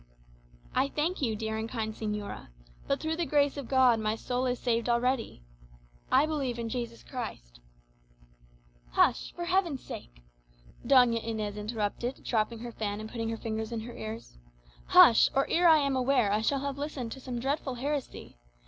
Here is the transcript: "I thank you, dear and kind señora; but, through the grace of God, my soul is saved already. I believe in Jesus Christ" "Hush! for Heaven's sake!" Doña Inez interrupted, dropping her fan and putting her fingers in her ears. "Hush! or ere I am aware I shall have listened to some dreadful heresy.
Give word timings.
"I 0.73 0.87
thank 0.87 1.21
you, 1.21 1.35
dear 1.35 1.57
and 1.57 1.69
kind 1.69 1.93
señora; 1.93 2.47
but, 2.87 2.99
through 2.99 3.17
the 3.17 3.25
grace 3.27 3.55
of 3.55 3.67
God, 3.67 3.99
my 3.99 4.15
soul 4.15 4.47
is 4.47 4.57
saved 4.57 4.89
already. 4.89 5.43
I 6.11 6.25
believe 6.25 6.57
in 6.57 6.69
Jesus 6.69 7.03
Christ" 7.03 7.59
"Hush! 8.97 9.31
for 9.35 9.45
Heaven's 9.45 9.83
sake!" 9.83 10.23
Doña 10.83 11.23
Inez 11.23 11.55
interrupted, 11.55 12.23
dropping 12.23 12.57
her 12.61 12.71
fan 12.71 12.99
and 12.99 13.11
putting 13.11 13.29
her 13.29 13.37
fingers 13.37 13.71
in 13.71 13.81
her 13.81 13.93
ears. 13.95 14.39
"Hush! 14.87 15.29
or 15.35 15.47
ere 15.51 15.67
I 15.67 15.77
am 15.77 15.95
aware 15.95 16.31
I 16.31 16.41
shall 16.41 16.61
have 16.61 16.79
listened 16.79 17.11
to 17.11 17.19
some 17.19 17.39
dreadful 17.39 17.75
heresy. 17.75 18.37